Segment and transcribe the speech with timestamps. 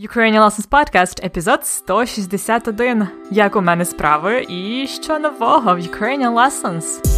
[0.00, 3.08] Ukrainian Lessons Podcast, епізод 161.
[3.30, 7.17] Як у мене справи і що нового в Ukrainian Lessons?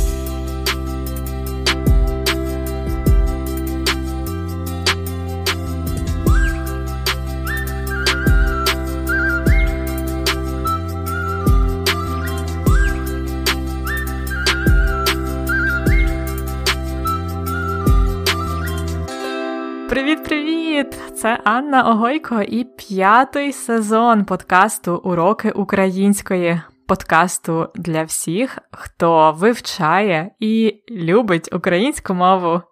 [21.20, 30.82] Це Анна Огойко і п'ятий сезон подкасту Уроки української подкасту для всіх, хто вивчає і
[30.90, 32.62] любить українську мову.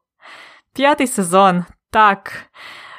[0.75, 1.65] П'ятий сезон.
[1.91, 2.33] Так,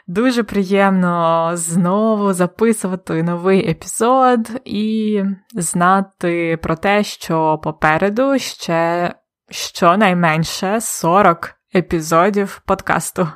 [0.08, 9.13] дуже приємно знову записувати новий епізод і знати про те, що попереду ще
[9.50, 13.27] щонайменше 40 епізодів подкасту.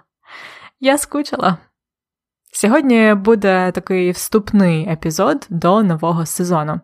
[0.79, 1.57] Я скучила.
[2.55, 6.79] Сьогодні буде такий вступний епізод до нового сезону.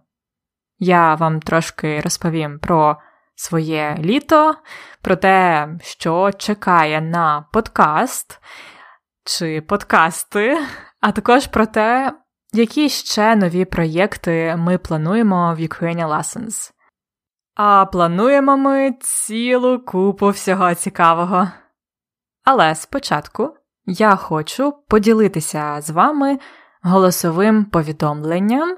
[0.79, 2.97] Я вам трошки розповім про
[3.35, 4.55] своє літо,
[5.01, 8.41] про те, що чекає на подкаст
[9.23, 10.57] чи подкасти,
[11.01, 12.13] а також про те,
[12.53, 16.71] які ще нові проєкти ми плануємо в Ukrainian Lessons.
[17.55, 21.47] А плануємо ми цілу купу всього цікавого.
[22.43, 23.58] Але спочатку
[23.89, 26.39] я хочу поділитися з вами
[26.81, 28.77] голосовим повідомленням,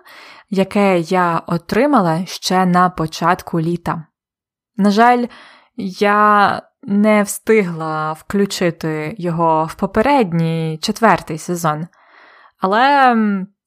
[0.50, 4.04] яке я отримала ще на початку літа.
[4.78, 5.26] На жаль,
[5.78, 11.88] я не встигла включити його в попередній четвертий сезон,
[12.60, 13.16] але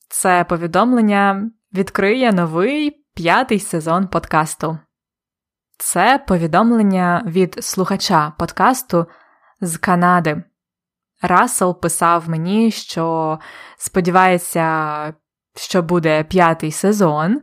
[0.09, 4.79] це повідомлення відкриє новий п'ятий сезон подкасту.
[5.79, 9.07] Це повідомлення від слухача подкасту
[9.61, 10.43] з Канади.
[11.27, 13.39] Рассел писав мені, що
[13.79, 15.15] сподівається,
[15.57, 17.41] що буде п'ятий сезон,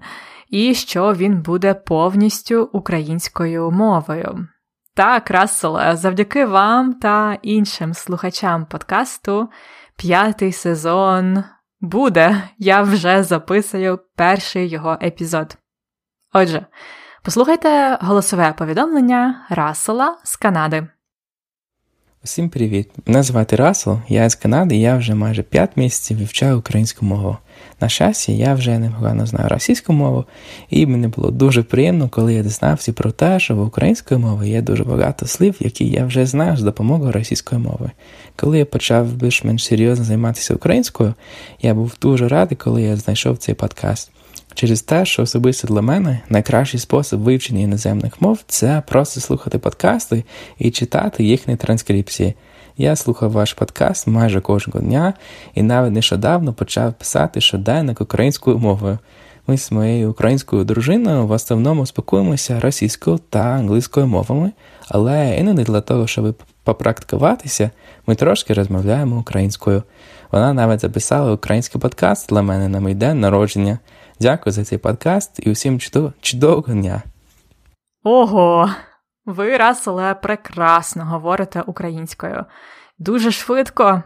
[0.49, 4.47] і що він буде повністю українською мовою.
[4.95, 9.49] Так, Расселе, завдяки вам та іншим слухачам подкасту,
[9.97, 11.43] п'ятий сезон
[11.79, 12.49] буде.
[12.57, 15.57] Я вже записую перший його епізод.
[16.33, 16.65] Отже,
[17.23, 20.87] послухайте голосове повідомлення Рассела з Канади.
[22.23, 22.89] Усім привіт!
[23.05, 27.37] Мене звати Расл, я з Канади, я вже майже 5 місяців вивчаю українську мову.
[27.79, 30.25] На щастя, я вже непогано знаю російську мову,
[30.69, 34.61] і мені було дуже приємно, коли я дізнався про те, що в української мови є
[34.61, 37.91] дуже багато слів, які я вже знаю з допомогою російської мови.
[38.35, 41.13] Коли я почав більш-менш серйозно займатися українською,
[41.61, 44.11] я був дуже радий, коли я знайшов цей подкаст.
[44.53, 50.23] Через те, що особисто для мене найкращий спосіб вивчення іноземних мов це просто слухати подкасти
[50.59, 52.33] і читати їхні транскрипції.
[52.77, 55.13] Я слухав ваш подкаст майже кожного дня
[55.55, 58.99] і навіть нещодавно почав писати щоденник українською мовою.
[59.47, 64.51] Ми з моєю українською дружиною в основному спілкуємося російською та англійською мовами,
[64.89, 67.69] але іноді для того, щоб попрактикуватися,
[68.07, 69.83] ми трошки розмовляємо українською.
[70.31, 73.79] Вона навіть записала український подкаст для мене на мій день народження.
[74.21, 75.79] Дякую за цей подкаст і усім
[76.21, 77.01] чудового дня.
[78.03, 78.69] Ого,
[79.25, 82.45] ви, Раселе, прекрасно говорите українською.
[82.99, 84.03] Дуже швидко.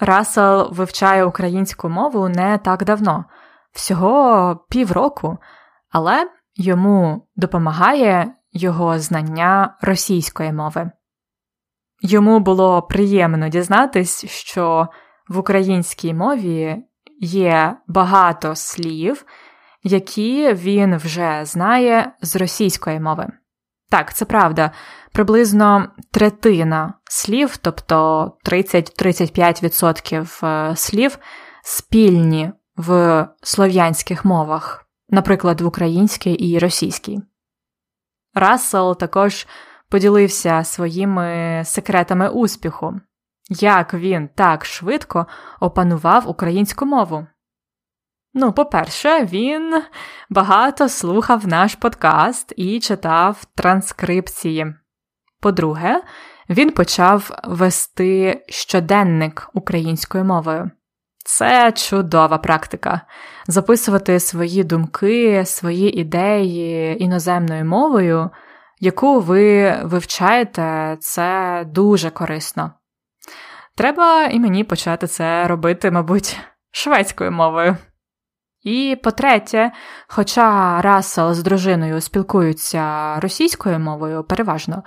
[0.00, 3.24] Расел вивчає українську мову не так давно,
[3.72, 5.38] всього півроку,
[5.90, 10.90] але йому допомагає його знання російської мови.
[12.00, 14.88] Йому було приємно дізнатись, що
[15.28, 16.84] в українській мові
[17.20, 19.24] є багато слів,
[19.84, 23.26] які він вже знає з російської мови.
[23.90, 24.70] Так, це правда,
[25.12, 31.18] приблизно третина слів, тобто 30-35% е, слів,
[31.62, 37.20] спільні в слов'янських мовах, наприклад, в українській і російській.
[38.34, 39.46] Рассел також
[39.88, 43.00] поділився своїми секретами успіху,
[43.50, 45.26] як він так швидко
[45.60, 47.26] опанував українську мову.
[48.36, 49.82] Ну, по-перше, він
[50.30, 54.74] багато слухав наш подкаст і читав транскрипції.
[55.40, 56.02] По-друге,
[56.48, 60.70] він почав вести щоденник українською мовою.
[61.24, 63.00] Це чудова практика.
[63.46, 68.30] Записувати свої думки, свої ідеї іноземною мовою,
[68.80, 72.72] яку ви вивчаєте, це дуже корисно.
[73.76, 76.40] Треба і мені почати це робити, мабуть,
[76.70, 77.76] шведською мовою.
[78.64, 79.72] І по-третє,
[80.08, 84.82] хоча Рассел з дружиною спілкуються російською мовою переважно,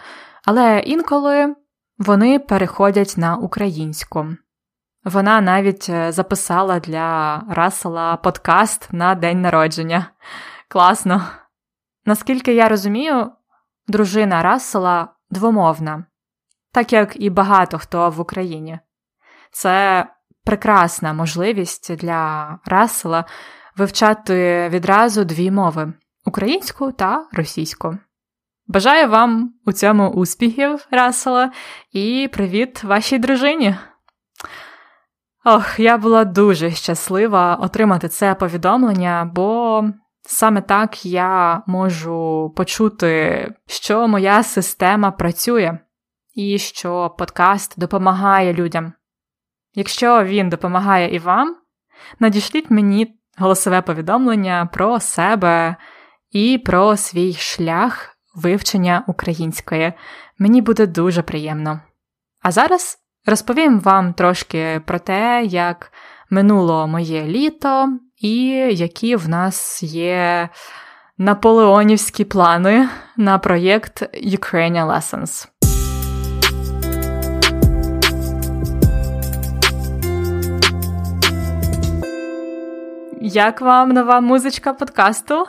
[0.45, 1.55] але інколи
[1.97, 4.27] вони переходять на українську.
[5.03, 10.05] Вона навіть е, записала для Рассела подкаст на день народження.
[10.67, 11.21] Класно.
[12.05, 13.31] Наскільки я розумію,
[13.87, 16.05] дружина Рассела двомовна,
[16.71, 18.79] так як і багато хто в Україні.
[19.51, 20.05] Це
[20.43, 23.25] прекрасна можливість для Рассела
[23.77, 25.93] вивчати відразу дві мови
[26.25, 27.97] українську та російську.
[28.67, 31.51] Бажаю вам у цьому успіхів, Рассела,
[31.91, 33.75] і привіт вашій дружині!
[35.45, 39.83] Ох, я була дуже щаслива отримати це повідомлення, бо
[40.21, 45.77] саме так я можу почути, що моя система працює,
[46.35, 48.93] і що подкаст допомагає людям.
[49.75, 51.55] Якщо він допомагає і вам,
[52.19, 55.75] надішліть мені голосове повідомлення про себе
[56.31, 59.93] і про свій шлях вивчення української.
[60.39, 61.79] Мені буде дуже приємно.
[62.41, 65.91] А зараз розповім вам трошки про те, як
[66.29, 70.49] минуло моє літо і які в нас є
[71.17, 75.47] наполеонівські плани на проєкт Ukrainian Lessons.
[83.21, 85.45] Як вам нова музичка подкасту?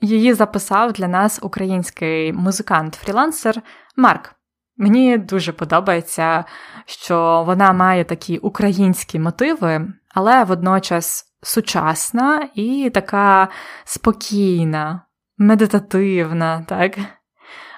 [0.00, 3.62] Її записав для нас український музикант-фрілансер
[3.96, 4.34] Марк.
[4.76, 6.44] Мені дуже подобається,
[6.86, 13.48] що вона має такі українські мотиви, але водночас сучасна і така
[13.84, 15.02] спокійна,
[15.38, 16.98] медитативна, так?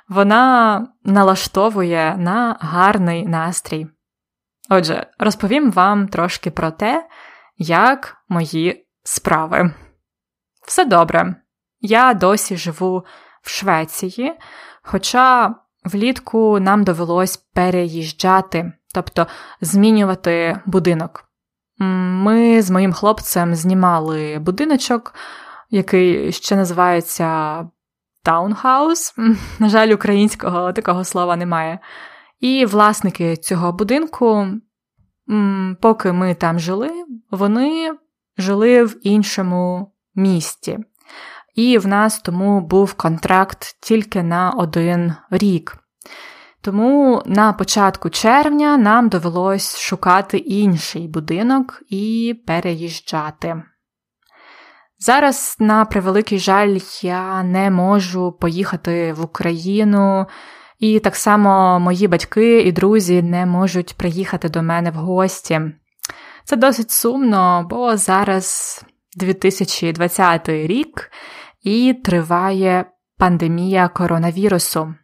[0.08, 3.86] Вона налаштовує на гарний настрій.
[4.70, 7.06] Отже, розповім вам трошки про те,
[7.58, 9.70] як мої справи.
[10.66, 11.34] Все добре.
[11.80, 13.04] Я досі живу
[13.42, 14.32] в Швеції,
[14.82, 19.26] хоча влітку нам довелось переїжджати, тобто
[19.60, 21.24] змінювати будинок.
[21.78, 25.14] Ми з моїм хлопцем знімали будиночок,
[25.70, 27.64] який ще називається
[28.24, 29.14] таунхаус.
[29.58, 31.78] На жаль, українського такого слова немає.
[32.40, 34.46] І власники цього будинку,
[35.80, 36.90] поки ми там жили,
[37.30, 37.98] вони
[38.38, 40.78] жили в іншому місті.
[41.54, 45.76] І в нас тому був контракт тільки на один рік.
[46.60, 53.62] Тому на початку червня нам довелось шукати інший будинок і переїжджати.
[54.98, 60.26] Зараз, на превеликий жаль, я не можу поїхати в Україну,
[60.78, 65.60] і так само мої батьки і друзі не можуть приїхати до мене в гості.
[66.48, 68.80] Це досить сумно, бо зараз
[69.16, 71.10] 2020 рік
[71.62, 72.84] і триває
[73.18, 74.94] пандемія коронавірусу.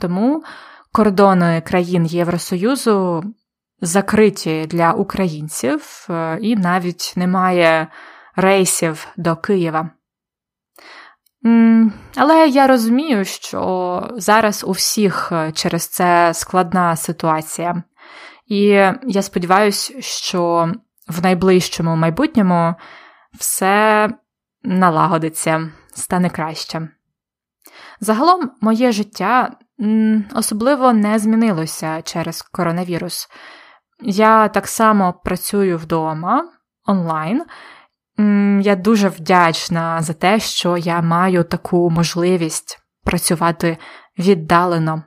[0.00, 0.44] Тому
[0.92, 3.24] кордони країн Євросоюзу
[3.80, 7.88] закриті для українців, е, і навіть немає
[8.36, 9.90] рейсів до Києва.
[12.16, 17.82] Але я розумію, що зараз у всіх е, через це складна ситуація.
[18.46, 18.62] І
[19.06, 20.72] я сподіваюся, що
[21.08, 22.74] в найближчому майбутньому
[23.38, 24.10] все
[24.62, 26.88] налагодиться, стане краще.
[28.00, 29.56] Загалом, моє життя
[30.34, 33.28] особливо не змінилося через коронавірус.
[34.00, 36.48] Я так само працюю вдома
[36.86, 37.42] онлайн.
[38.62, 43.78] Я дуже вдячна за те, що я маю таку можливість працювати
[44.18, 45.02] віддалено.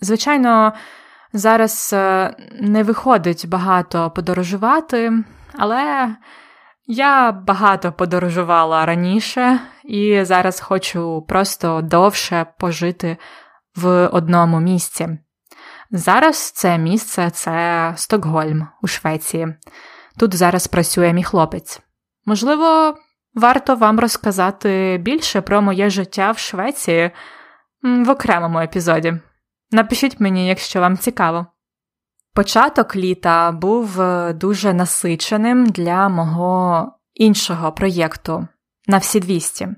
[0.00, 0.72] Звичайно,
[1.32, 5.12] зараз е, не виходить багато подорожувати,
[5.58, 6.08] але
[6.86, 13.16] я багато подорожувала раніше і зараз хочу просто довше пожити
[13.76, 15.18] в одному місці.
[15.90, 19.54] Зараз це місце це Стокгольм у Швеції.
[20.18, 21.80] Тут зараз працює мій хлопець.
[22.26, 22.94] Можливо,
[23.34, 27.10] варто вам розказати більше про моє життя в Швеції
[27.82, 29.20] в окремому епізоді.
[29.72, 31.46] Напишіть мені, якщо вам цікаво.
[32.34, 38.48] Початок літа був е, дуже насиченим для мого іншого проєкту
[38.86, 39.68] на всі 200.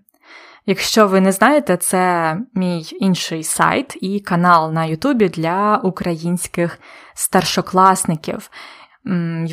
[0.66, 6.78] Якщо ви не знаєте, це мій інший сайт і канал на Ютубі для українських
[7.14, 8.50] старшокласників.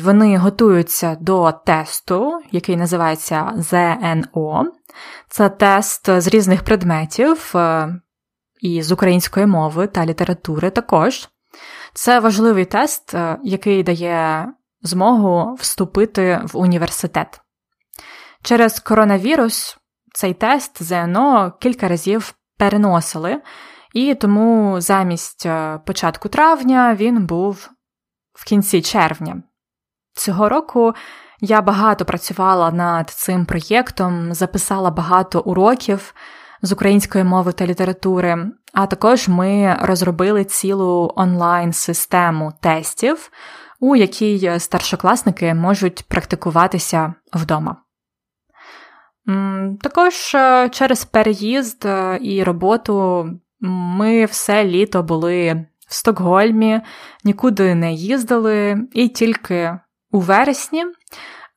[0.02, 4.72] Вони готуються до тесту, який називається ЗНО.
[5.28, 7.88] Це тест з різних предметів е,
[8.62, 11.28] і з української мови та літератури також.
[11.94, 14.48] Це важливий тест, е, який дає
[14.82, 17.40] змогу вступити в університет.
[18.42, 19.78] Через коронавірус
[20.14, 23.42] цей тест ЗНО кілька разів переносили,
[23.94, 27.70] і тому замість е, початку травня він був
[28.32, 29.42] в кінці червня.
[30.14, 30.94] Цього року
[31.40, 36.14] я багато працювала над цим проєктом, записала багато уроків
[36.62, 43.30] з української мови та літератури, а також ми розробили цілу онлайн-систему тестів,
[43.80, 47.76] у якій старшокласники можуть практикуватися вдома.
[49.80, 53.26] Також е, через переїзд е, і роботу
[53.60, 56.80] ми все літо були в Стокгольмі,
[57.24, 59.78] нікуди не їздили, і тільки
[60.10, 60.84] у вересні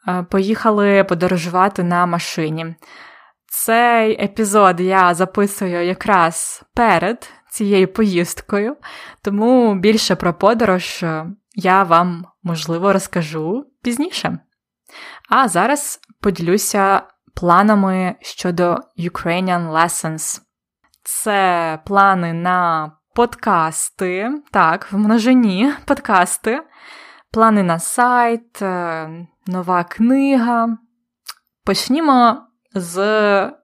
[0.08, 2.76] е, поїхали подорожувати на машині.
[3.56, 8.78] Цей епізод я записую якраз перед цією поїздкою,
[9.22, 11.06] тому більше про подорож
[11.56, 14.40] я вам, можливо, розкажу пізніше.
[15.30, 17.02] А зараз поділюся
[17.36, 20.42] планами щодо Ukrainian Lessons.
[21.04, 26.64] Це плани на подкасти, так, в множині подкасти,
[27.32, 29.10] плани на сайт, е,
[29.48, 30.78] нова книга.
[31.66, 32.98] Почнімо з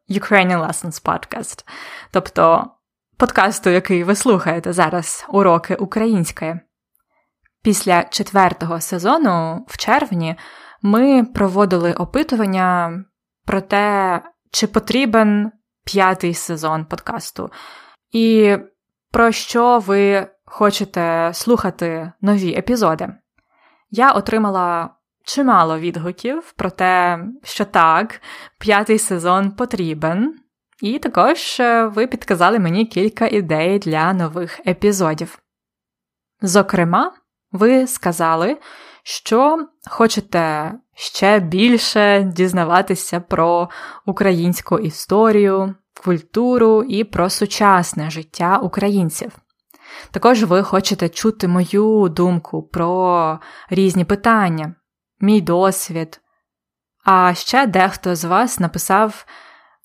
[0.10, 1.66] Ukrainian Lessons Podcast,
[2.12, 2.72] тобто
[3.18, 6.60] подкасту, який ви слухаєте зараз, уроки української.
[7.64, 10.36] Після четвертого сезону в червні
[10.82, 13.04] ми проводили опитування
[13.46, 15.52] про те, чи потрібен
[15.86, 17.52] п'ятий сезон подкасту,
[18.12, 18.58] і
[19.12, 23.10] про що ви хочете слухати нові епізоди.
[23.92, 24.90] Я отримала
[25.30, 28.22] чимало відгуків про те, що так,
[28.60, 30.36] п'ятий сезон потрібен,
[30.82, 35.40] і також е, ви підказали мені кілька ідей для нових епізодів.
[36.42, 37.12] Зокрема,
[37.52, 38.58] ви сказали,
[39.04, 43.70] що хочете ще більше дізнаватися про
[44.06, 49.32] українську історію, культуру і про сучасне життя українців.
[50.12, 54.76] Також ви хочете чути мою думку про різні питання,
[55.22, 56.22] мій досвід.
[57.04, 59.26] А ще дехто з вас написав,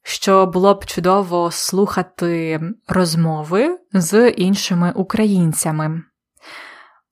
[0.03, 6.03] що було б чудово слухати розмови з іншими українцями.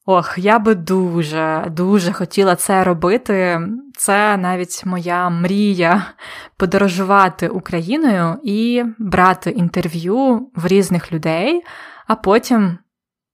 [0.07, 3.61] Ох, я би дуже, дуже хотіла це робити.
[3.97, 6.07] Це навіть моя мрія
[6.57, 11.62] подорожувати Україною і брати інтерв'ю в різних людей,
[12.07, 12.79] а потім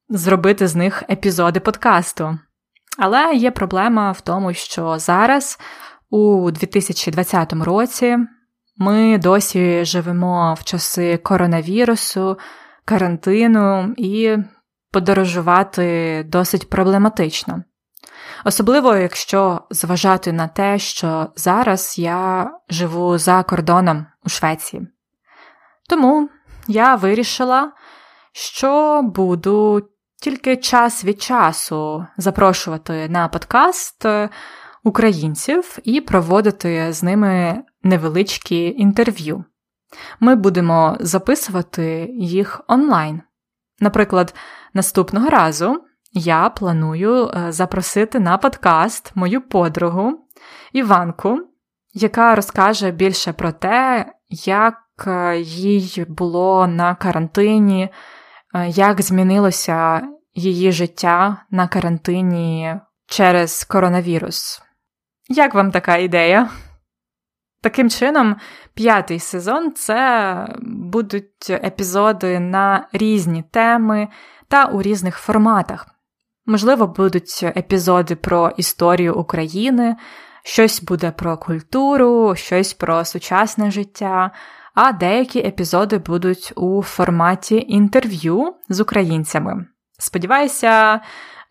[0.08, 2.38] зробити з них епізоди подкасту.
[2.98, 5.58] Але є проблема в тому, що зараз,
[6.10, 8.18] у 2020 році,
[8.76, 12.38] ми досі живемо в часи коронавірусу,
[12.84, 14.36] карантину і
[14.92, 17.62] подорожувати досить проблематично.
[18.44, 24.88] Особливо, якщо зважати на те, що зараз я живу за кордоном у Швеції.
[25.88, 26.28] Тому
[26.68, 27.72] я вирішила,
[28.32, 29.88] що буду
[30.22, 34.06] тільки час від часу запрошувати на подкаст
[34.84, 39.44] українців і проводити з ними невеличкі інтерв'ю.
[40.20, 43.22] Ми будемо записувати їх онлайн.
[43.80, 44.34] Наприклад,
[44.74, 45.82] наступного разу
[46.12, 50.26] я планую е, запросити на подкаст мою подругу
[50.72, 51.38] Іванку,
[51.94, 57.90] яка розкаже більше про те, як е, їй було на карантині, е,
[58.66, 60.02] як змінилося
[60.34, 64.62] її життя на карантині через коронавірус.
[65.28, 66.48] Як вам така ідея?
[67.62, 68.36] Таким чином,
[68.74, 74.08] п'ятий сезон це будуть епізоди на різні теми
[74.48, 75.86] та у різних форматах.
[76.46, 79.96] Можливо, будуть епізоди про історію України,
[80.44, 84.30] щось буде про культуру, щось про сучасне життя,
[84.80, 89.66] а деякі епізоди будуть у форматі інтерв'ю з українцями.
[89.98, 91.00] Сподіваюся,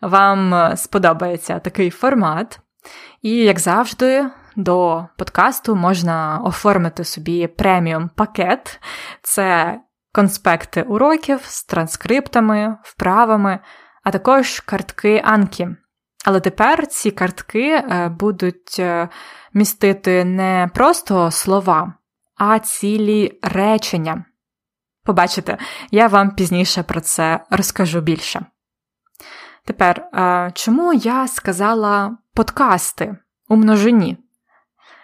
[0.00, 2.60] вам сподобається такий формат.
[3.22, 8.80] І, як завжди, до подкасту можна оформити собі преміум пакет.
[9.22, 9.78] Це
[10.12, 13.58] конспекти уроків з транскриптами, вправами,
[14.04, 15.68] а також картки Анкі.
[16.24, 19.08] Але тепер ці картки е, будуть е,
[19.54, 21.97] містити не просто слова,
[22.38, 24.24] а цілі речення.
[25.04, 25.58] Побачите,
[25.90, 28.46] я вам пізніше про це розкажу більше.
[29.64, 33.16] Тепер, е, чому я сказала подкасти
[33.48, 34.16] у множині?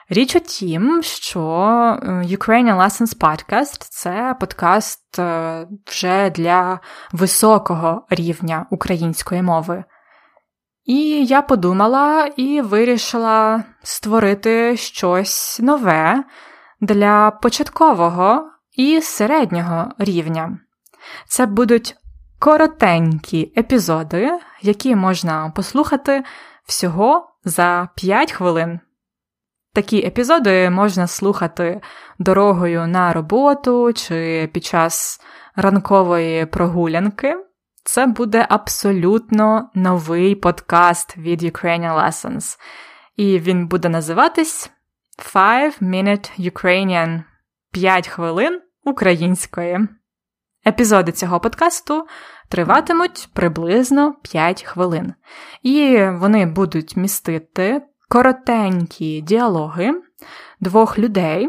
[0.08, 6.80] Річ у тім, що е, Ukrainian Lessons Podcast це подкаст е, вже для
[7.12, 9.84] високого рівня української мови.
[10.84, 16.24] І я подумала і вирішила створити щось нове
[16.84, 20.58] для початкового і середнього рівня.
[21.28, 21.96] Це будуть
[22.38, 24.30] коротенькі епізоди,
[24.62, 26.24] які можна послухати
[26.66, 28.80] всього за 5 хвилин.
[29.72, 31.80] Такі епізоди можна слухати
[32.18, 35.20] дорогою на роботу чи під час
[35.56, 37.36] ранкової прогулянки.
[37.84, 42.58] Це буде абсолютно новий подкаст від Ukrainian Lessons.
[43.16, 44.70] І він буде називатись
[45.18, 47.22] Five Minute Ukrainian
[47.72, 49.78] 5 хвилин української.
[50.66, 52.06] Епізоди цього подкасту
[52.48, 55.14] триватимуть приблизно 5 хвилин,
[55.62, 59.92] і вони будуть містити коротенькі діалоги
[60.60, 61.48] двох людей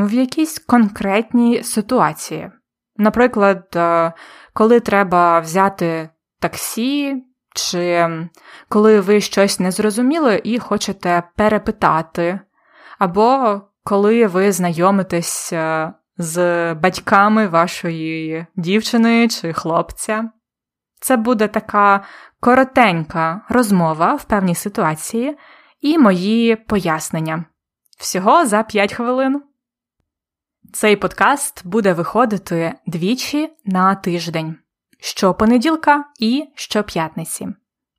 [0.00, 2.50] в якійсь конкретній ситуації.
[2.96, 4.12] Наприклад, е,
[4.52, 6.10] коли треба взяти
[6.40, 7.24] таксі,
[7.54, 8.08] чи
[8.68, 12.40] коли ви щось не зрозуміли і хочете перепитати,
[13.02, 20.30] або коли ви знайомитесь е, з батьками вашої дівчини чи хлопця.
[21.00, 22.04] Це буде така
[22.40, 25.36] коротенька розмова в певній ситуації
[25.80, 27.44] і мої пояснення.
[27.98, 29.42] Всього за 5 хвилин.
[30.72, 34.56] Цей подкаст буде виходити двічі на тиждень
[35.00, 37.48] щопонеділка і щоп'ятниці.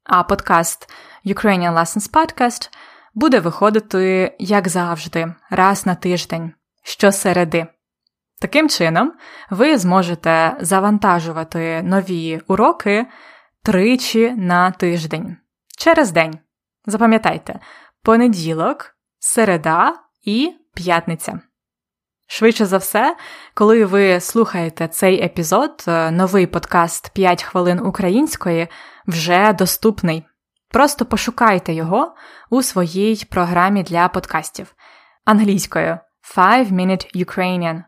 [0.03, 0.89] А подкаст
[1.25, 2.69] Ukrainian Lessons Podcast
[3.13, 6.51] буде виходити, як завжди, раз на тиждень,
[6.83, 7.67] щосереди.
[8.41, 9.13] Таким чином,
[9.49, 13.05] ви зможете завантажувати нові уроки
[13.63, 15.37] тричі на тиждень
[15.77, 16.39] через день.
[16.85, 17.59] Запам'ятайте,
[18.03, 19.93] понеділок, середа
[20.23, 21.39] і п'ятниця.
[22.27, 23.15] Швидше за все,
[23.53, 28.67] коли ви слухаєте цей епізод, е, новий подкаст 5 хвилин української
[29.07, 30.25] вже доступний.
[30.73, 32.15] Просто пошукайте його
[32.49, 34.75] у своїй програмі для подкастів
[35.25, 35.97] англійською
[36.35, 37.83] 5 Minute Ukrainian.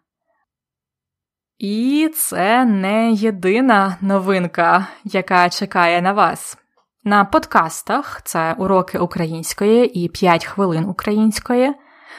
[1.58, 6.58] І це не єдина новинка, яка чекає на вас.
[7.04, 11.74] На подкастах це уроки української і 5 хвилин української.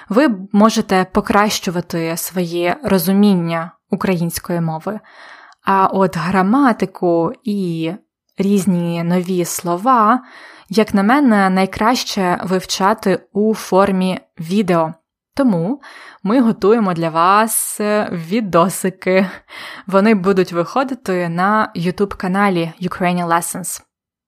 [0.09, 5.01] Ви можете покращувати своє розуміння української мови.
[5.65, 7.93] А от граматику і
[8.39, 10.23] різні нові слова,
[10.69, 14.95] як на мене, найкраще вивчати у формі відео.
[15.35, 15.81] Тому
[16.23, 17.81] ми готуємо для вас
[18.13, 19.31] відосики.
[19.87, 23.83] Вони будуть виходити на YouTube каналі Ukrainian Lessons.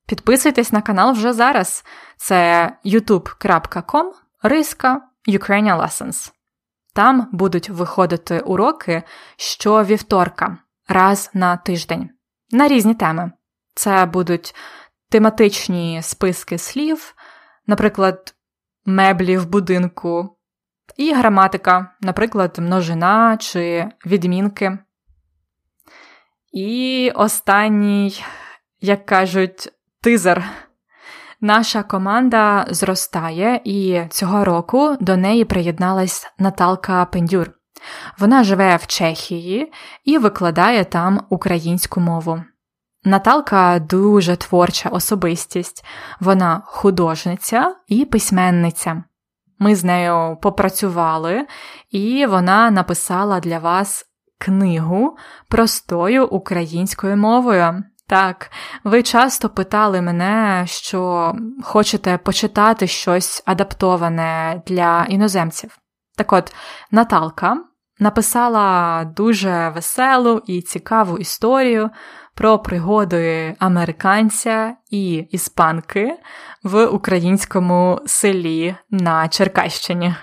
[0.07, 1.85] Підписуйтесь на канал вже зараз.
[2.17, 4.05] Це youtube.com
[4.43, 6.33] риска Ukrainian Lessons.
[6.95, 9.03] Там будуть виходити уроки
[9.37, 12.11] щовівторка, раз на тиждень,
[12.51, 13.33] на різні теми.
[13.75, 14.55] Це будуть
[15.11, 17.15] тематичні списки слів,
[17.67, 18.35] наприклад,
[18.85, 20.37] меблі в будинку,
[20.97, 24.79] і граматика, наприклад, множина чи відмінки.
[26.53, 28.25] І останній,
[28.81, 29.69] як кажуть,
[30.01, 30.45] тизер.
[31.41, 37.51] Наша команда зростає, і цього року до неї приєдналась Наталка Пендюр.
[38.19, 39.73] Вона живе в Чехії
[40.05, 42.43] і викладає там українську мову.
[43.05, 45.85] Наталка дуже творча особистість,
[46.21, 49.05] вона художниця і письменниця.
[49.59, 51.47] Ми з нею попрацювали,
[51.91, 54.05] і вона написала для вас
[54.39, 55.17] книгу
[55.49, 57.85] простою українською мовою.
[58.07, 58.51] Так,
[58.85, 61.33] ви часто питали мене, що
[61.63, 65.79] хочете почитати щось адаптоване для іноземців.
[66.17, 66.55] Так от,
[66.91, 67.57] Наталка
[67.99, 71.91] написала дуже веселу і цікаву історію
[72.39, 76.19] про пригоди американця і іспанки
[76.63, 80.15] в українському селі на Черкащині.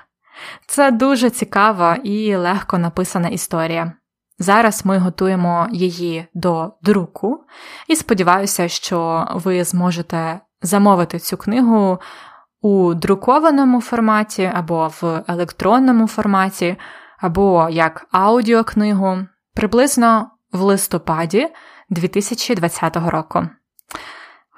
[0.68, 3.94] Це дуже цікава і легко написана історія.
[4.40, 7.44] Зараз ми готуємо її до друку,
[7.88, 12.00] і сподіваюся, що ви зможете замовити цю книгу
[12.62, 16.76] у друкованому форматі або в електронному форматі,
[17.18, 19.18] або як аудіокнигу
[19.56, 21.48] приблизно в листопаді
[21.90, 23.48] 2020 року.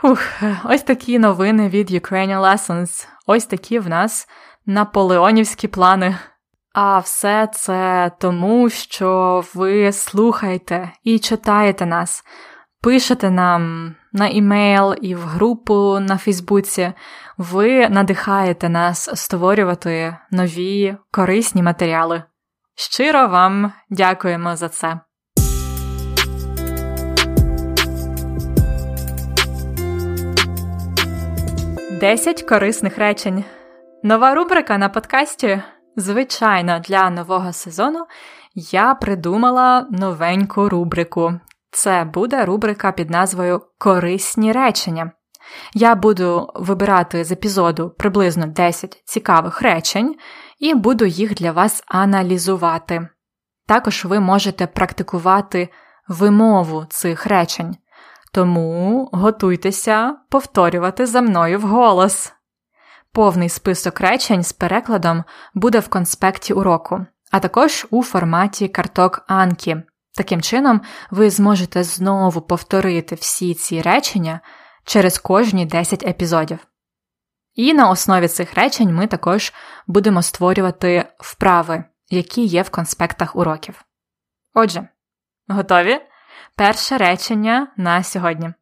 [0.03, 0.19] Ух,
[0.63, 3.07] Ось такі новини від Ukrainian Lessons.
[3.25, 4.27] Ось такі в нас
[4.65, 6.17] наполеонівські плани.
[6.73, 12.23] А все це тому, що ви слухаєте і читаєте нас,
[12.81, 16.93] пишете нам на імейл і в групу на Фейсбуці.
[17.37, 22.23] Ви надихаєте нас створювати нові корисні матеріали.
[22.75, 24.99] Щиро вам дякуємо за це.
[31.99, 33.43] Десять корисних речень.
[34.03, 35.61] Нова рубрика на подкасті.
[35.95, 38.05] Звичайно, для нового сезону
[38.55, 41.39] я придумала новеньку рубрику.
[41.71, 45.11] Це буде рубрика під назвою Корисні речення.
[45.73, 50.15] Я буду вибирати з епізоду приблизно 10 цікавих речень
[50.59, 53.07] і буду їх для вас аналізувати.
[53.67, 55.69] Також ви можете практикувати
[56.07, 57.75] вимову цих речень,
[58.31, 62.33] тому готуйтеся повторювати за мною вголос.
[63.11, 69.77] Повний список речень з перекладом буде в конспекті уроку, а також у форматі карток Анкі.
[70.15, 74.39] Таким чином, ви зможете знову повторити всі ці речення
[74.83, 76.67] через кожні 10 епізодів.
[77.53, 79.53] І на основі цих речень ми також
[79.87, 83.85] будемо створювати вправи, які є в конспектах уроків.
[84.53, 84.87] Отже,
[85.47, 85.99] готові?
[86.55, 88.53] Перше речення на сьогодні.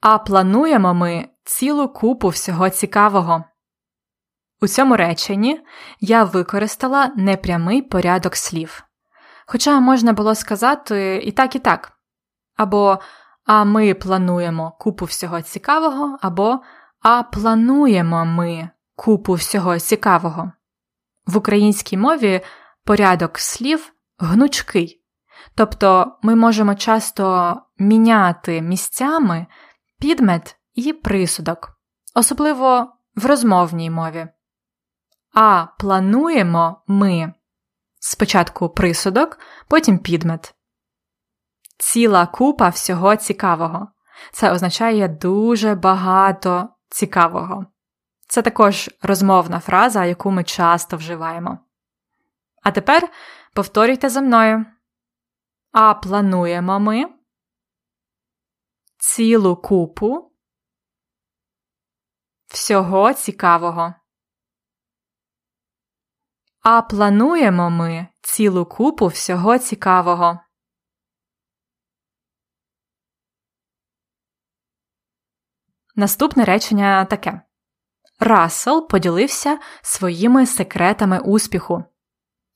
[0.00, 3.44] А плануємо ми цілу купу всього цікавого.
[4.60, 5.60] У цьому реченні
[6.00, 8.84] я використала непрямий порядок слів.
[9.46, 11.92] Хоча можна було сказати і так, і так.
[12.56, 12.98] Або
[13.46, 16.60] А ми плануємо купу всього цікавого, або
[17.02, 20.52] А плануємо ми купу всього цікавого.
[21.26, 22.40] В українській мові
[22.84, 24.97] порядок слів гнучкий,
[25.54, 29.46] тобто ми можемо часто міняти місцями
[30.00, 31.70] підмет і присудок,
[32.14, 34.28] особливо в розмовній мові.
[35.34, 37.32] А плануємо ми
[38.00, 40.54] спочатку присудок, потім підмет.
[41.78, 43.88] Ціла купа всього цікавого.
[44.32, 47.66] Це означає дуже багато цікавого.
[48.28, 51.58] Це також розмовна фраза, яку ми часто вживаємо.
[52.62, 53.08] А тепер
[53.54, 54.64] повторюйте за мною.
[55.72, 57.14] А плануємо ми
[58.98, 60.32] цілу купу
[62.46, 63.94] всього цікавого.
[66.60, 70.40] А плануємо ми цілу купу всього цікавого.
[75.96, 77.40] Наступне речення таке
[78.20, 81.84] Рассел поділився своїми секретами успіху.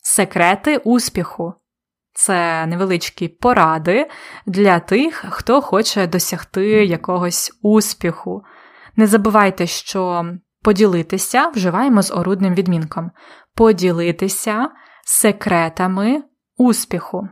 [0.03, 1.55] Секрети успіху
[2.15, 4.09] це невеличкі поради
[4.47, 8.43] для тих, хто хоче досягти якогось успіху.
[8.97, 10.25] Не забувайте, що
[10.63, 13.11] поділитися вживаємо з орудним відмінком.
[13.55, 14.71] Поділитися
[15.05, 16.23] секретами
[16.57, 17.29] успіху.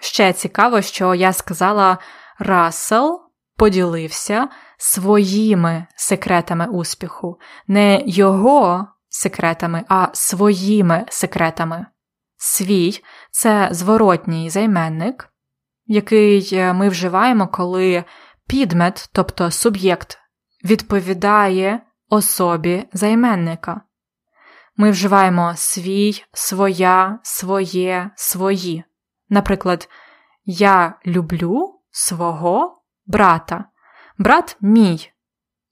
[0.00, 1.98] Ще цікаво, що я сказала
[2.38, 11.86] Рассел поділився своїми секретами успіху, не його секретами, а своїми секретами.
[12.36, 15.28] Свій це зворотній займенник,
[15.86, 18.04] який е, ми вживаємо, коли
[18.46, 20.18] підмет, тобто суб'єкт,
[20.64, 23.80] відповідає особі займенника.
[24.76, 28.84] Ми вживаємо свій, своя, своє, свої.
[29.28, 29.88] Наприклад,
[30.44, 33.64] я люблю свого брата.
[34.18, 35.10] Брат мій.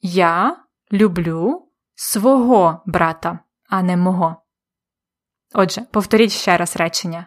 [0.00, 0.56] Я
[0.92, 4.43] люблю свого брата, а не мого.
[5.56, 7.26] Отже, повторіть ще раз речення.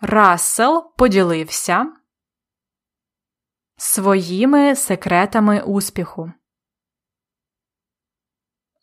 [0.00, 1.96] Рассел поділився
[3.76, 6.32] своїми секретами успіху.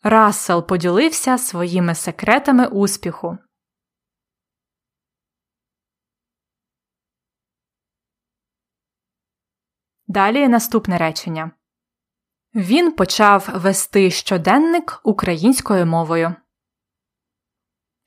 [0.02, 3.38] Рассел поділився своїми секретами успіху.
[10.06, 11.50] Далі наступне речення.
[12.54, 16.34] Він почав вести щоденник українською мовою.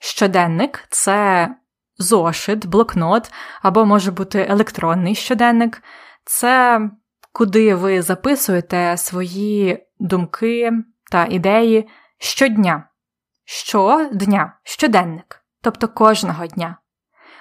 [0.06, 1.50] Щоденник це
[1.98, 5.84] зошит, блокнот або може бути електронний щоденник.
[6.26, 6.82] Це
[7.34, 10.72] куди ви записуєте свої думки
[11.12, 12.90] та ідеї щодня.
[13.46, 16.78] Щодня, щоденник, тобто кожного дня.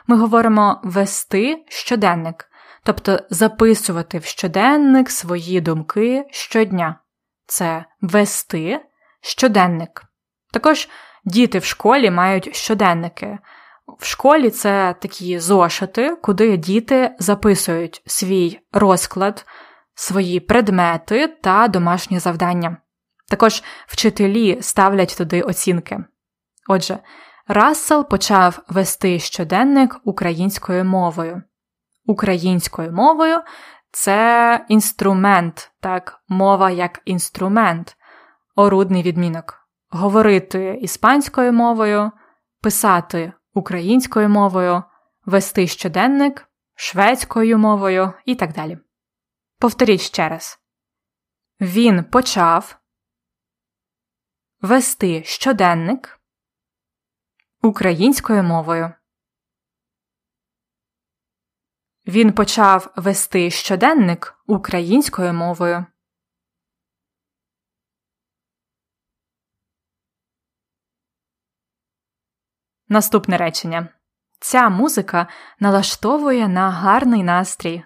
[0.07, 2.51] Ми говоримо вести щоденник,
[2.85, 7.01] тобто записувати в щоденник свої думки щодня.
[7.47, 8.81] Це вести
[9.21, 10.05] щоденник.
[10.53, 10.89] Також
[11.25, 13.39] діти в школі мають щоденники.
[13.99, 19.47] В школі це такі зошити, куди діти записують свій розклад,
[19.95, 22.77] свої предмети та домашні завдання.
[23.29, 26.05] Також вчителі ставлять туди оцінки.
[26.69, 26.99] Отже,
[27.49, 31.43] Рассел почав вести щоденник українською мовою.
[32.07, 33.41] Українською мовою
[33.91, 37.97] це інструмент, так, мова як інструмент,
[38.57, 39.62] орудний відмінок.
[39.95, 42.13] Говорити іспанською мовою,
[42.61, 44.83] писати українською мовою,
[45.25, 48.79] вести щоденник шведською мовою і так далі.
[49.59, 50.61] Повторіть ще раз.
[51.61, 52.77] Він почав
[54.61, 56.21] вести щоденник
[57.63, 58.93] українською мовою.
[62.07, 65.87] Він почав вести щоденник українською мовою.
[72.93, 73.89] Наступне речення.
[74.41, 75.27] Ця музика
[75.61, 77.85] налаштовує на гарний настрій.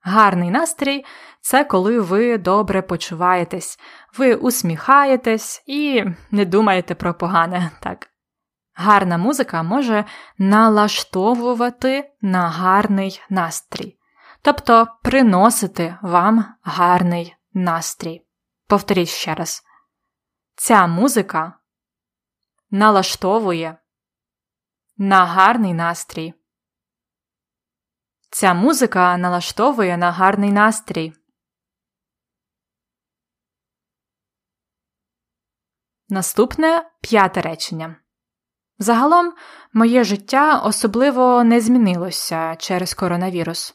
[0.00, 1.04] Гарний настрій
[1.40, 3.78] це коли ви добре почуваєтесь,
[4.18, 7.70] ви усміхаєтесь і не думаєте про погане.
[7.80, 8.08] так.
[8.74, 10.04] Гарна музика може
[10.38, 13.98] налаштовувати на гарний настрій,
[14.42, 18.22] тобто приносити вам гарний настрій.
[18.68, 19.62] Повторіть ще раз.
[20.56, 21.52] Ця музика
[22.70, 23.76] налаштовує
[24.96, 26.34] на гарний настрій.
[28.30, 31.12] Ця музика налаштовує на гарний настрій.
[36.08, 37.96] Наступне п'яте речення.
[38.78, 39.34] Загалом,
[39.72, 43.74] моє життя особливо не змінилося через коронавірус.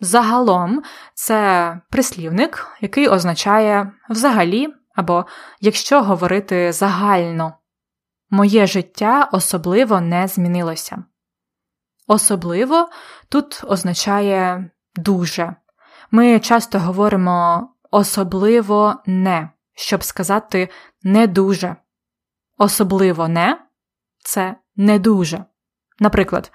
[0.00, 0.82] Загалом
[1.14, 5.26] це прислівник, який означає взагалі або
[5.60, 7.58] якщо говорити загально.
[8.30, 11.04] Моє життя особливо не змінилося.
[12.06, 12.88] Особливо
[13.28, 15.54] тут означає дуже.
[16.10, 20.68] Ми часто говоримо особливо не, щоб сказати
[21.02, 21.76] не дуже.
[22.58, 23.58] Особливо не
[24.18, 25.44] це не дуже.
[25.98, 26.52] Наприклад,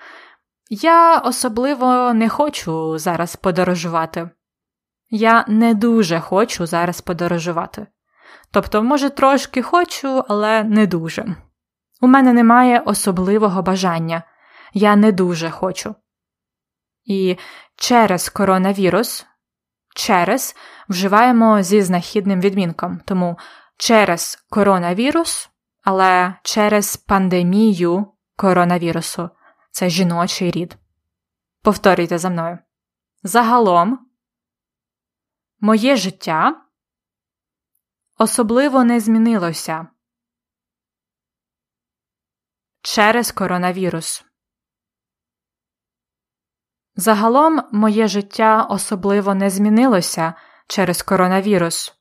[0.69, 4.29] я особливо не хочу зараз подорожувати.
[5.09, 7.87] Я не дуже хочу зараз подорожувати.
[8.51, 11.35] Тобто, може, трошки хочу, але не дуже.
[12.01, 14.23] У мене немає особливого бажання.
[14.73, 15.95] Я не дуже хочу.
[17.03, 17.37] І
[17.75, 19.25] через коронавірус
[19.95, 20.55] через
[20.89, 23.01] вживаємо зі знахідним відмінком.
[23.05, 23.37] Тому
[23.77, 25.49] через коронавірус,
[25.83, 29.29] але через пандемію коронавірусу
[29.71, 30.77] це жіночий рід.
[31.61, 32.57] Повторюйте за мною.
[33.23, 33.99] Загалом,
[35.59, 36.61] моє життя
[38.17, 39.87] особливо не змінилося
[42.81, 44.25] через коронавірус.
[46.95, 50.33] Загалом моє життя особливо не змінилося
[50.67, 51.95] через коронавірус.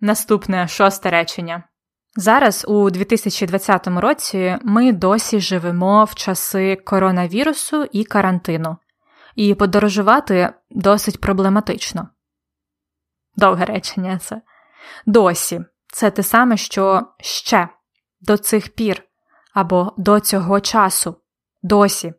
[0.00, 1.62] Наступне шосте речення.
[2.16, 8.76] Зараз, у 2020 році, ми досі живемо в часи коронавірусу і карантину,
[9.36, 12.08] і подорожувати досить проблематично.
[13.36, 14.42] Довге речення це.
[15.06, 17.68] Досі це те саме, що ще
[18.20, 19.02] до цих пір
[19.54, 21.16] або до цього часу.
[21.62, 22.14] Досі.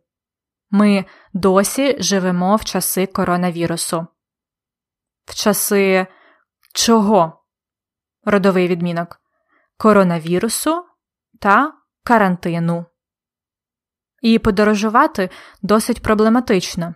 [0.70, 4.06] Ми досі живемо в часи коронавірусу.
[5.24, 6.06] В часи
[6.74, 7.44] чого?
[8.24, 9.20] Родовий відмінок
[9.76, 10.84] коронавірусу
[11.40, 11.72] та
[12.04, 12.86] карантину.
[14.20, 15.30] І подорожувати
[15.62, 16.94] досить проблематично.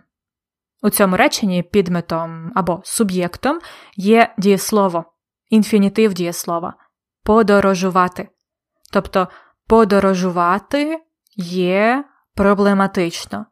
[0.81, 3.59] У цьому реченні підметом або суб'єктом
[3.95, 5.05] є дієслово,
[5.49, 6.73] інфінітив дієслова
[7.23, 8.29] подорожувати.
[8.91, 9.27] Тобто
[9.67, 11.03] подорожувати
[11.35, 12.03] є
[12.35, 13.45] проблематично.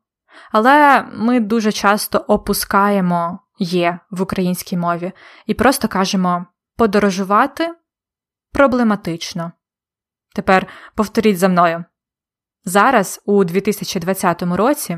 [0.52, 5.12] Але ми дуже часто опускаємо є в українській мові
[5.46, 6.46] і просто кажемо
[6.78, 7.76] подорожувати
[8.54, 9.52] проблематично.
[10.36, 11.84] Тепер повторіть за мною.
[12.66, 14.98] Зараз, у 2020 році,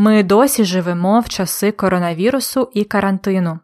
[0.00, 3.60] ми досі живемо в часи коронавірусу і карантину.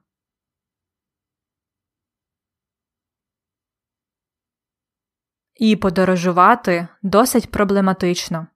[5.54, 8.46] І подорожувати досить проблематично.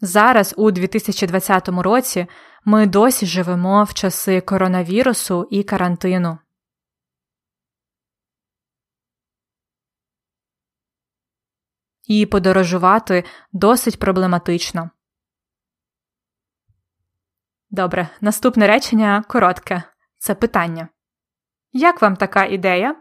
[0.00, 2.26] Зараз, у 2020 році,
[2.64, 6.38] ми досі живемо в часи коронавірусу і карантину.
[12.08, 14.90] І подорожувати досить проблематично.
[17.70, 19.82] Добре, наступне речення коротке.
[20.18, 20.88] Це питання.
[21.72, 22.96] Як вам така ідея?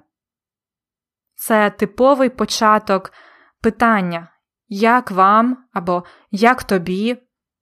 [1.35, 3.13] Це типовий початок
[3.61, 4.31] питання,
[4.67, 7.17] як вам або як тобі,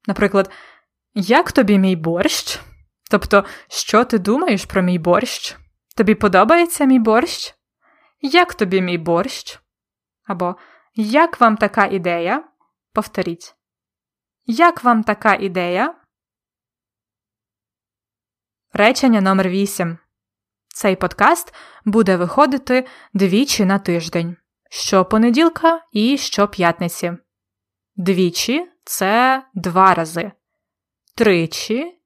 [0.08, 0.52] наприклад,
[1.14, 2.60] як тобі мій борщ?
[3.12, 5.58] Тобто, що ти думаєш про мій борщ?
[5.98, 7.56] Тобі подобається мій борщ?
[8.22, 9.60] Як тобі мій борщ?
[10.24, 10.56] Або
[10.96, 12.44] як вам така ідея?
[12.94, 13.56] Повторіть.
[14.46, 15.96] Як вам така ідея?
[18.74, 19.98] Речення номер 8
[20.68, 21.54] Цей подкаст
[21.86, 24.38] буде виходити двічі на тиждень
[24.70, 27.14] щопонеділка і щоп'ятниці.
[27.96, 30.32] Двічі це два рази,
[31.16, 32.02] тричі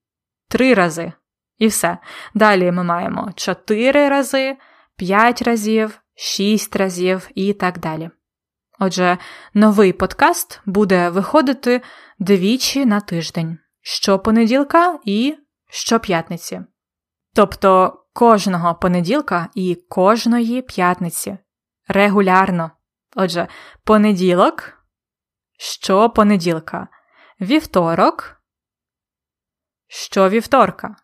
[0.50, 1.14] три рази.
[1.58, 1.98] І все.
[2.34, 4.58] Далі ми маємо чотири рази,
[4.96, 8.10] п'ять разів, шість разів і так далі.
[8.80, 9.18] Отже,
[9.54, 11.82] новий подкаст буде виходити
[12.20, 15.38] двічі на тиждень щопонеділка і
[15.70, 16.62] щоп'ятниці.
[17.34, 21.38] Тобто кожного понеділка і кожної п'ятниці.
[21.88, 22.72] Регулярно.
[23.16, 23.48] Отже,
[23.84, 24.84] понеділок,
[25.58, 26.88] щопонеділка,
[27.42, 28.42] вівторок,
[29.88, 30.96] щовівторка,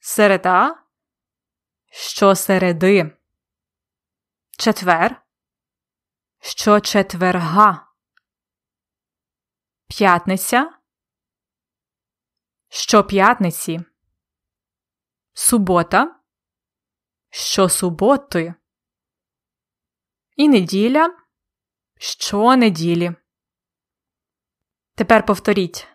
[0.00, 0.76] середа,
[1.90, 3.10] щосереди,
[4.58, 5.21] четвер,
[6.44, 7.92] щочетверга,
[9.88, 10.78] п'ятниця,
[12.68, 13.80] щоп'ятниці,
[15.32, 16.20] субота,
[17.30, 18.54] щосуботи
[20.36, 21.18] і неділя?
[21.96, 23.14] Щонеділі.
[24.94, 25.88] Тепер повторіть,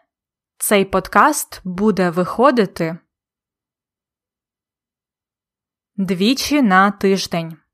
[0.57, 2.99] цей подкаст буде виходити
[5.95, 7.66] двічі на тиждень.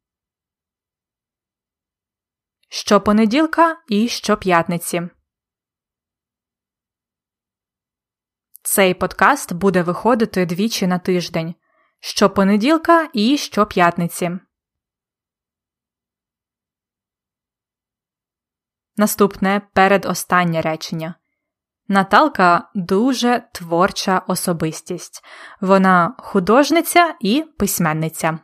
[2.76, 5.10] Щопонеділка і щоп'ятниці.
[8.64, 11.56] Цей подкаст буде виходити двічі на тиждень.
[12.00, 14.40] Щопонеділка і щоп'ятниці.
[18.98, 21.16] Наступне передостаннє речення.
[21.88, 25.24] Наталка дуже творча особистість.
[25.62, 28.40] Вона художниця і письменниця.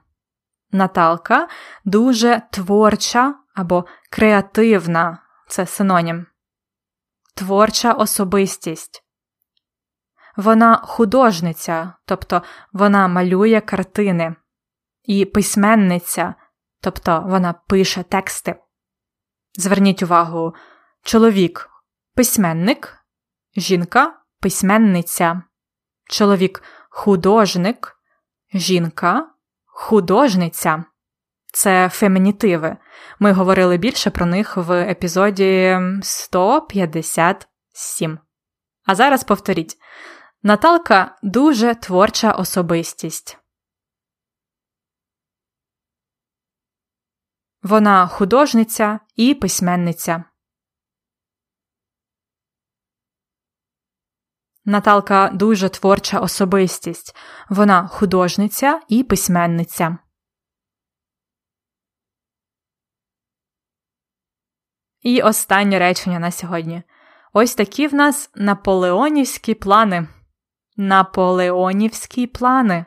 [0.72, 1.48] Наталка
[1.86, 6.26] дуже творча або креативна це синонім.
[7.36, 9.04] Творча особистість.
[10.38, 12.42] Вона художниця, тобто
[12.74, 14.36] вона малює картини,
[15.04, 16.36] і письменниця,
[16.82, 18.56] тобто вона пише тексти.
[19.54, 20.54] Зверніть увагу,
[21.04, 21.70] чоловік
[22.16, 22.98] письменник,
[23.58, 25.44] жінка письменниця,
[26.10, 27.98] чоловік художник,
[28.54, 29.30] жінка
[29.66, 30.84] художниця.
[31.54, 32.78] Це фемінітиви.
[33.20, 38.20] Ми говорили більше про них в епізоді 157.
[38.86, 39.78] А зараз повторіть:
[40.44, 43.38] Наталка дуже творча особистість.
[47.64, 50.24] Вона художниця і письменниця.
[54.66, 57.16] Наталка дуже творча особистість.
[57.50, 59.98] Вона художниця і письменниця.
[65.02, 66.84] І останнє речення на сьогодні.
[67.34, 70.08] Ось такі в нас наполеонівські плани.
[70.78, 72.86] Наполеонівські плани.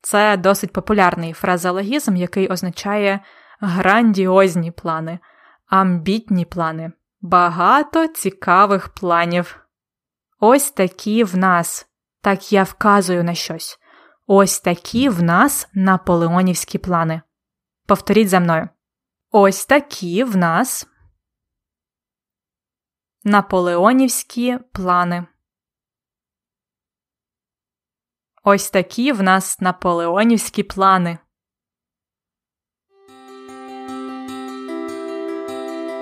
[0.00, 3.20] Це досить популярний фразеологізм, який означає
[3.60, 5.18] грандіозні плани,
[5.66, 9.60] амбітні плани, багато цікавих планів.
[10.40, 11.86] Ось такі в нас,
[12.22, 13.78] так я вказую на щось.
[14.26, 17.20] Ось такі в нас наполеонівські плани.
[17.86, 18.68] Повторіть за мною.
[19.30, 20.86] Ось такі в нас
[23.24, 25.26] наполеонівські плани.
[28.42, 31.18] Ось такі в нас наполеонівські плани.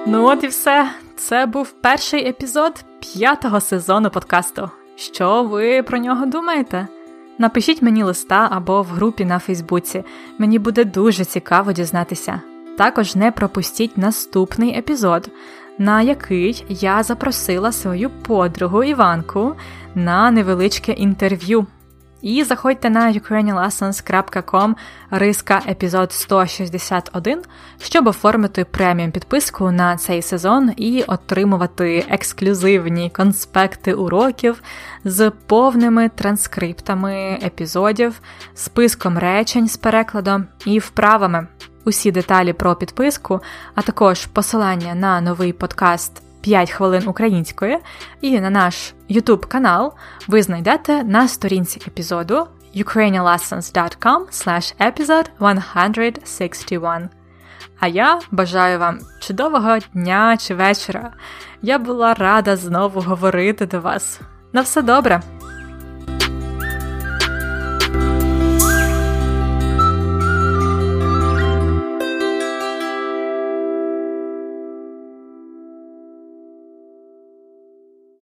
[0.06, 0.94] Ну, от і все.
[1.16, 4.70] Це був перший епізод п'ятого сезону подкасту.
[4.96, 6.88] Що ви про нього думаєте?
[7.38, 10.04] Напишіть мені листа або в групі на Фейсбуці.
[10.38, 12.55] Мені буде дуже цікаво дізнатися.
[12.76, 15.30] Також не пропустіть наступний епізод,
[15.78, 19.56] на який я запросила свою подругу Іванку
[19.94, 21.66] на невеличке інтерв'ю.
[22.22, 24.74] І заходьте на ukrainianlessons.com
[25.10, 27.42] риска епізод 161,
[27.80, 34.62] щоб оформити преміум підписку на цей сезон і отримувати ексклюзивні конспекти уроків
[35.04, 38.20] з повними транскриптами епізодів,
[38.54, 41.46] списком речень з перекладом і вправами.
[41.86, 43.40] Усі деталі про підписку,
[43.74, 47.78] а також посилання на новий подкаст 5 хвилин української
[48.20, 49.94] і на наш YouTube канал
[50.28, 52.46] ви знайдете на сторінці епізоду
[52.76, 54.20] ukrainianlessons.com
[54.80, 55.26] episode
[56.24, 57.08] 161.
[57.80, 61.12] А я бажаю вам чудового дня чи вечора.
[61.62, 64.20] Я була рада знову говорити до вас.
[64.52, 65.35] На все добре!